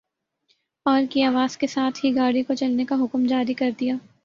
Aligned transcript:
اور 0.85 1.01
کی 1.09 1.23
آواز 1.23 1.57
کے 1.57 1.67
ساتھ 1.67 2.05
ہی 2.05 2.15
گاڑی 2.15 2.43
کو 2.43 2.53
چلنے 2.53 2.85
کا 2.85 2.95
حکم 3.01 3.25
جاری 3.25 3.53
کر 3.53 3.69
دیا۔ 3.79 3.95